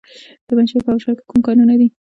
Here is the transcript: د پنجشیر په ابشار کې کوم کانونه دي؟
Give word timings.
د 0.47 0.49
پنجشیر 0.57 0.81
په 0.85 0.91
ابشار 0.93 1.15
کې 1.17 1.23
کوم 1.29 1.39
کانونه 1.47 1.73
دي؟ 1.79 1.87